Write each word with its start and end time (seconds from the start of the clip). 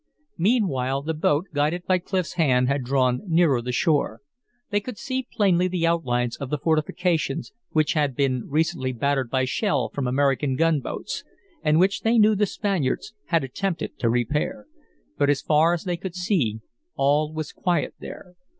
Meanwhile 0.39 1.03
the 1.03 1.13
boat, 1.13 1.45
guided 1.53 1.85
by 1.85 1.99
Clif's 1.99 2.33
hand, 2.33 2.67
had 2.67 2.83
drawn 2.83 3.21
nearer 3.27 3.61
the 3.61 3.71
shore. 3.71 4.21
They 4.71 4.79
could 4.79 4.97
see 4.97 5.27
plainly 5.31 5.67
the 5.67 5.85
outlines 5.85 6.35
of 6.37 6.49
the 6.49 6.57
fortifications, 6.57 7.51
which 7.69 7.93
had 7.93 8.15
been 8.15 8.49
recently 8.49 8.93
battered 8.93 9.29
by 9.29 9.45
shell 9.45 9.89
from 9.93 10.07
American 10.07 10.55
gunboats, 10.55 11.23
and 11.61 11.79
which 11.79 12.01
they 12.01 12.17
knew 12.17 12.33
the 12.33 12.47
Spaniards 12.47 13.13
had 13.25 13.43
attempted 13.43 13.99
to 13.99 14.09
repair. 14.09 14.65
But 15.19 15.29
as 15.29 15.43
far 15.43 15.71
as 15.71 15.83
they 15.83 15.97
could 15.97 16.15
see 16.15 16.61
all 16.95 17.31
was 17.31 17.51
quiet 17.53 17.93
there. 17.99 18.33